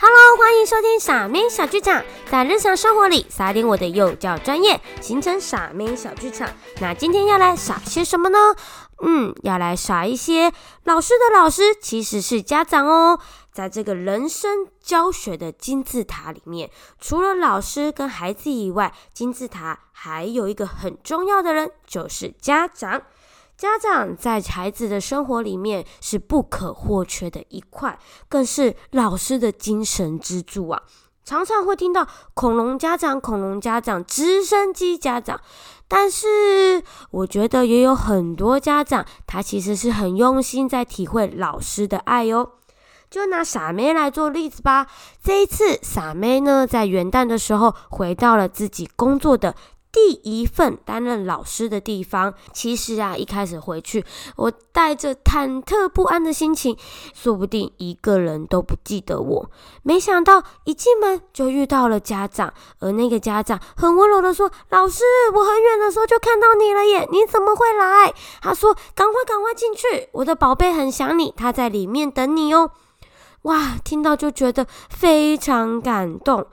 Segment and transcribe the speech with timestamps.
[0.00, 6.50] Hello，欢迎收听傻妹小剧场，在日常生活里撒点我的幼教专业，形成傻妹小剧场。
[6.80, 8.56] 那今天要来傻些什么呢？
[9.00, 10.52] 嗯，要来傻一些
[10.82, 13.20] 老师的老师其实是家长哦。
[13.52, 23.02] 在这个人生教学的金字塔里面，除了老师跟孩子以外，金字塔还有一个很重要的人，就是家长。
[23.56, 27.98] 家长在孩子的生活里面是不可或缺的一块，
[28.28, 30.82] 更是老师的精神支柱啊！
[31.24, 35.40] 常常会听到恐龙家长、恐龙家长、直升机家长，
[35.88, 42.52] 但是我觉得也有很多家长，他其实是很用心在体会老师的爱哟。
[43.08, 44.88] 就拿傻妹来做例子吧。
[45.22, 49.54] 这一次，傻妹呢在元旦的时候回到了自己工作的。
[49.94, 56.76] 第一份担任老师的地方，其实啊，一开始回去，我带着忐忑不安的心情，
[57.14, 59.48] 说不定一个人都不记得我。
[59.84, 72.72] 没想到一进门就遇到了家长，而那个家长很温柔的说：“老师，我很远的时候就看到你了耶，你怎么会来？”他说：“赶快赶快进去，我的宝贝很想你，他在里面等你哦。”
[73.44, 76.46] 哇，听到就觉得非常感动。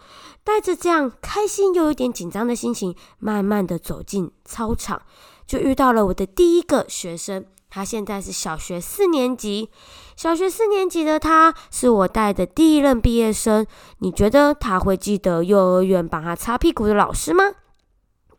[0.43, 5.01] 带着这样开心又有点紧张的心情，慢慢的走进操场，
[5.45, 7.45] 就遇到了我的第一个学生。
[7.69, 9.69] 他现在是小学四年级，
[10.17, 13.65] 小学四年级的他是我带的第一任毕业生。
[13.99, 17.45] 你觉得他会记得幼儿园帮他擦屁股的老师吗？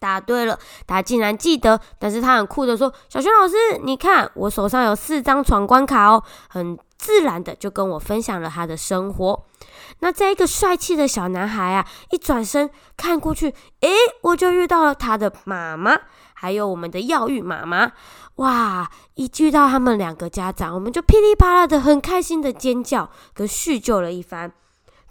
[0.03, 1.81] 答对了，他竟然记得。
[2.01, 9.45] 但是他很酷的说：“小学老师，你看我手上有四张闯关卡哦。”很自然的就跟我分享了他的生活。
[10.01, 13.91] 那在一个帅气的小男孩啊，一转身看过去，诶，
[14.23, 15.97] 我就遇到了他的妈妈，
[16.35, 17.93] 还有我们的药浴妈妈。
[18.37, 24.53] 哇，一遇到他们两个家长，我们就噼里啪啦的很开心的尖叫跟叙旧了一番。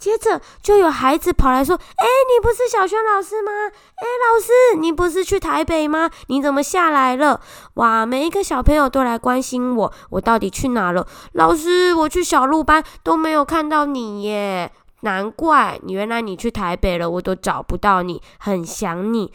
[0.02, 3.52] 接着就有孩子跑来说：“哎，你不是小轩老师吗？
[3.52, 6.10] 哎，老师，你不是去台北吗？
[6.26, 7.40] 你怎么下来了？”
[7.76, 11.06] 哇，每一个小朋友都来关心我，我到底去哪了？
[11.34, 14.72] 老师，我去小鹿班都没有看到你耶。
[15.02, 19.32] 难怪你原来你去台北了，我都找不到你，很想你。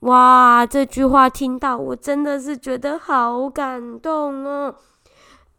[0.00, 4.74] 哇，这句话听到我真的是觉得好感动哦！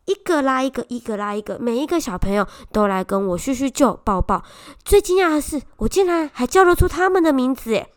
[0.09, 4.44] 一个拉一个，一个拉一个，每一个小朋友都来跟我叙叙旧、抱抱。
[4.84, 7.94] 最惊讶的是，我竟然还叫得出他们的名字诶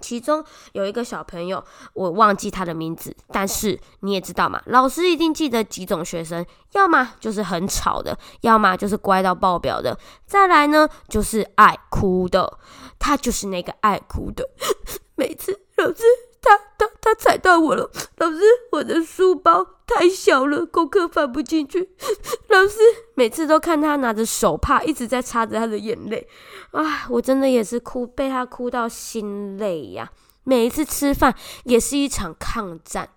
[0.00, 0.42] 其中
[0.72, 12.58] 有一个小朋友，我忘记他的名字，但是你也知道嘛，老师一定记得几种学生，要么就是很吵的，要么就是乖到爆表的，再来呢就是爱哭的，
[12.98, 14.48] 他就是那个爱哭的，
[15.16, 16.31] 每次老师。
[16.42, 18.40] 他他他踩到我了，老师，
[18.72, 21.90] 我的书包太小了，功课放不进去。
[22.48, 22.78] 老师
[23.14, 26.28] 每次都看他拿着手帕，一直在擦着他的眼泪，
[26.72, 30.10] 啊，我真的也是哭，被他哭到心累呀。
[30.44, 31.32] 每一次吃饭
[31.62, 33.10] 也是一场抗战，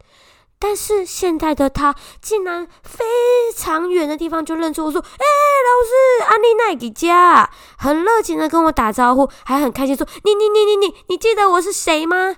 [0.60, 3.04] 但是现在的他竟然非
[3.56, 5.26] 常远的地方就认出我说：“哎，
[5.66, 7.50] 老师，安利奈给家，
[7.80, 12.36] 很热情的跟我打招呼，还很开心说：你你你你你，你记得我是谁吗？”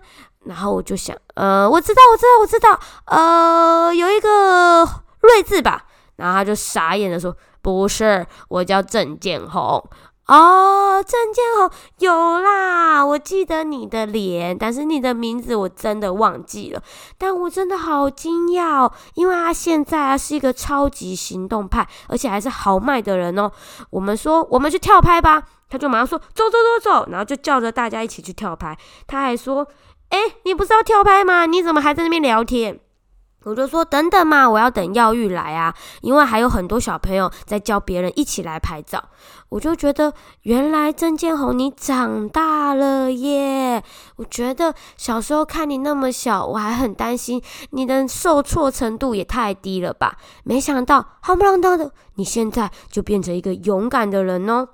[0.47, 4.87] 然后我就想，呃，我知道，我知道，我知道，呃，有一个
[5.21, 5.83] 瑞字吧。
[6.15, 9.87] 然后他就傻眼的说：“不是，我叫郑建宏。”
[10.27, 11.69] 哦，郑建宏
[11.99, 16.81] 有啦，我记得你的脸，但是你的名字我真的忘记了。
[17.19, 23.51] 但我真的好惊讶，因为他现在啊是一个超级行动派，而且还是豪迈的人哦。
[23.91, 28.75] 我们说，我们去跳拍吧，他就马上说：“走走走走。”然后就叫着大家一起去跳拍。
[29.05, 29.67] 他还说。
[30.09, 31.45] 哎，你不是要跳拍吗？
[31.45, 32.79] 你怎么还在那边聊天？
[33.43, 39.01] 我就说等等嘛，我要等耀玉来啊，因为还有很多小朋友在叫别人一起来拍照。
[39.49, 43.81] 我就觉得原来曾建宏你长大了耶！
[44.17, 50.17] 我觉得小时候看你那么小，我还很担心你的受挫程度也太低了吧？
[50.43, 54.67] 没想到夯不啷当的，你现在就变成一个勇敢的人哦。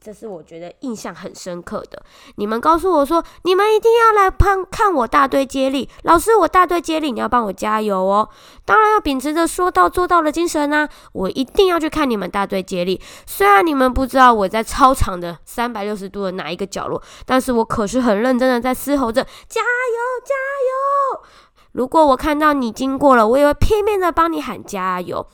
[0.00, 2.02] 这是我觉得印象很深刻的。
[2.36, 5.88] 你们告诉我说，你们一定要来看看我大队接力。
[6.04, 8.28] 老师，我大队接力，你要帮我加油哦。
[8.64, 10.88] 当然要秉持着说到做到的精神啊！
[11.12, 13.00] 我一定要去看你们大队接力。
[13.26, 20.34] 虽然你们不知道我在操场的三百六十度的哪一个角落，但是我可是很认真的在嘶吼着加油加
[20.68, 21.28] 油。
[21.72, 25.26] 如果我看到你经过了，我也会拼命的帮你喊加油。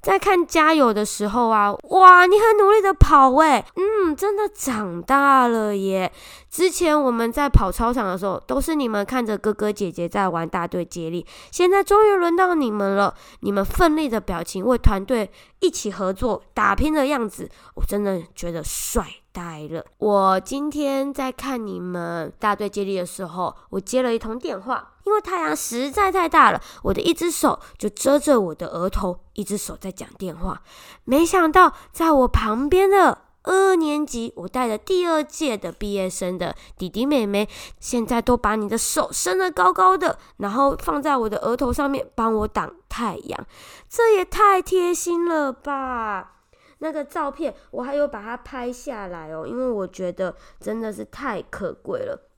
[0.00, 6.10] 在看加油的时候啊，哇，你很努力的跑诶，嗯，真的长大了耶。
[6.50, 13.14] 之前我们在跑操场的时候，都是你们看着哥哥姐姐在玩大队接力，现在终于轮到你们了。
[13.40, 15.30] 你们奋力的表情为团队
[15.60, 19.04] 一起合作打拼的样子，我真的觉得帅
[19.38, 19.84] 呆了。
[19.98, 30.62] 我今天在看你们大队接力的时候，我接了一通电话，因为太阳实在太大了，我的一只手就遮着我的额头，一只手在讲电话。
[31.04, 33.18] 没想到在我旁边的。
[33.44, 37.48] 二年级，我带着第二届的毕业生的弟弟妹妹，
[37.80, 43.46] 现在都把你的手伸得高高的，然后放在我的额头上面，帮我挡太阳，
[43.88, 46.37] 这也太贴心了吧！
[46.78, 52.30] 那个照片我还有把它拍下来哦，因为我觉得真的是太可贵了。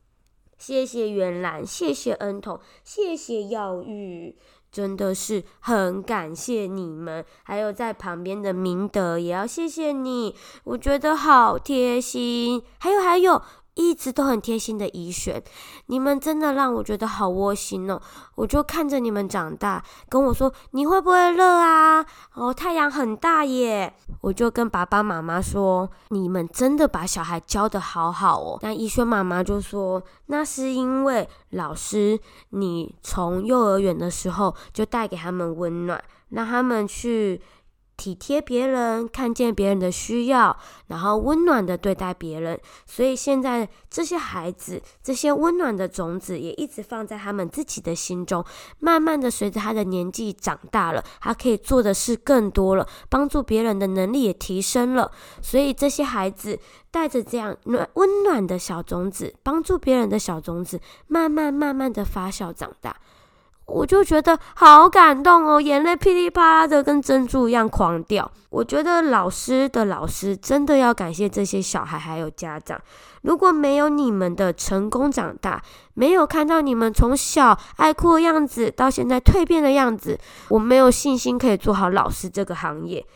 [0.59, 4.37] 谢谢袁兰，谢谢恩童，谢谢耀玉。
[4.71, 12.63] 真的是很感谢你们，还有在旁边的明德也要谢谢你，我觉得好贴心。
[12.79, 13.43] 还有还有。
[13.81, 15.43] 一直都很贴心的怡璇，
[15.87, 18.01] 你们真的让我觉得好窝心哦！
[18.35, 22.05] 我就看着你们长大，跟我说你会不会热啊？
[22.35, 23.93] 哦，太阳很大耶！
[24.21, 28.59] 我就跟爸爸妈妈说，你们真的把小孩教的好好哦。
[28.61, 37.41] 但怡萱妈妈就说，那是因为老师你从幼儿园的时候就带给他们温暖，让他们去。
[38.01, 40.57] 体贴别人，看见别人的需要，
[40.87, 42.59] 然后温暖的对待别人。
[42.87, 48.43] 所以现在这些孩子，这些温暖的种子也一直放在他们自己的心中。
[48.79, 55.13] 慢慢的，随着他的年纪长大了，他可以做的事更多了，帮助别人的能力也提升了。
[55.43, 56.59] 所以这些孩子
[56.91, 62.97] 带着这样暖温暖的小种子，帮助别人的小种子，慢慢慢慢的发酵长大。
[63.71, 68.31] 我就觉得好感动哦，眼泪噼里啪啦的跟珍珠一样狂掉。
[68.51, 72.81] 我觉得老师的老师真的要感谢这些小孩还有家长，
[73.23, 75.63] 如果没有你们的成功长大，
[75.95, 80.19] 没有看到你们从小爱哭的样子到现在蜕变的样子，
[80.49, 83.07] 我没有信心可以做好老师这个行业。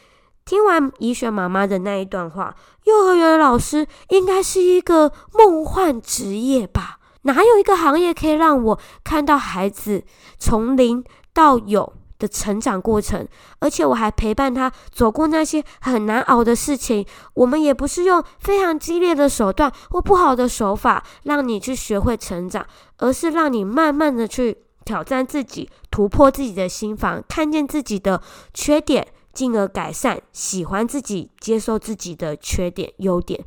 [0.44, 2.54] 听完怡璇妈妈的那一段话，
[2.84, 6.98] 幼儿园老师应该是一个梦幻职业吧。
[7.24, 10.04] 哪有一个行业可以让我看到孩子
[10.38, 13.26] 从零到有的成长过程，
[13.58, 17.04] 而且我还陪伴他走过那些很难熬的事情。
[17.34, 22.64] 我们也不是用非常激烈的手段或不好的手法让你去学会成长，
[22.98, 28.22] 而是让你慢慢的去挑战自己，突破自己的心房，看见自己的
[28.52, 33.44] 缺点，进而改善，喜欢自己，接受自己的缺点、优点。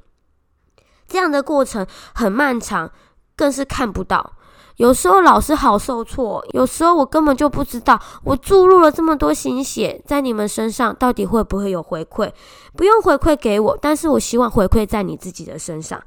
[1.07, 2.91] 这样的过程很漫长。
[3.37, 4.33] 更是看不到，
[4.77, 12.31] 有时候老师好受挫，有时候我根本就不知道，我注入了这么多心血在你们身上，到底会不会有回馈？
[12.75, 16.01] 不用回馈给我，但是我希望回馈在你自己的身上。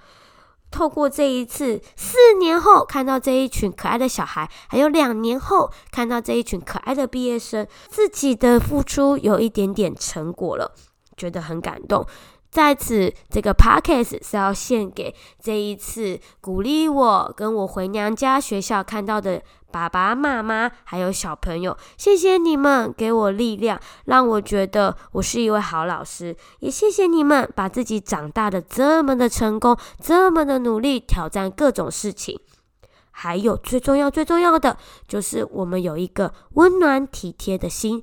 [0.72, 10.72] 透过这一次，四年后看到这一群可爱的小孩，还有两年后看到这一群可爱的毕业生，自己的付出有一点点成果了，
[11.16, 12.06] 觉得很感动。
[12.50, 32.41] 在此，这个 podcast 是要献给这一次鼓励我跟我回娘家学校看到的爸爸妈妈还有小朋友，谢谢你们给我力量，让我觉得我是一位好老师，也谢谢你们把自己长大的这么的成功，这么的努力挑战各种事情，
[33.12, 34.76] 还有最重要最重要的
[35.06, 38.02] 就是我们有一个温暖体贴的心。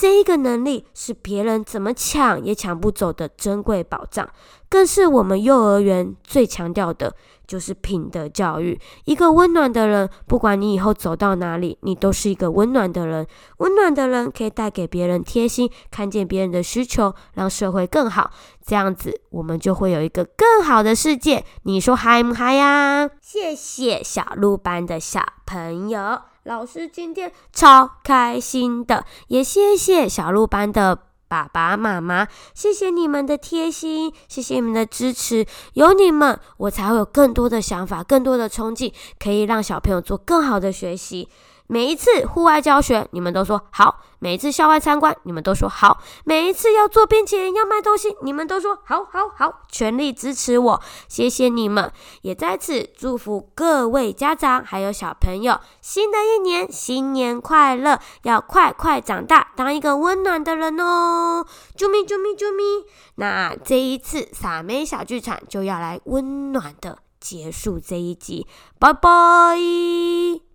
[0.00, 4.28] 这一个能力是别人怎么抢也抢不走的珍贵宝藏，
[4.68, 7.12] 更是我们幼儿园最强调的，
[7.48, 8.78] 就是品德教育。
[9.06, 13.26] 一个温暖的人，不管你以后走到哪里，你都是一个温暖的人。
[13.56, 18.30] 温暖的人可以带给别人贴心，看见别人的需求，让社会更好。
[18.64, 21.44] 这样子，我们就会有一个更好的世界。
[21.64, 23.10] 你说嗨不嗨呀？
[23.20, 26.20] 谢谢小鹿班的小朋友。
[26.48, 41.28] 老师今天超开心的，也谢谢小鹿班的爸爸妈妈，谢谢你们的贴心，谢谢你们的支持，有你们，我才会有更多的想法，更多的冲劲，可以让小朋友做更好的学习。
[41.68, 50.82] 每一次户外教学，你们都说好；每一次校外参观，你们都说好；每一次要做冰淇淋、要卖东西，你们都说好好好，全力支持我。
[51.08, 58.00] 谢谢你们，也在此祝福各位家长还有小朋友，新的一年新年快乐！
[58.22, 61.46] 要快快长大，当一个温暖的人哦！
[61.76, 62.86] 啾咪啾咪啾咪。
[63.16, 68.46] 那这一次傻妹小剧场就要来温暖的结束这一集，
[68.78, 70.40] 拜拜。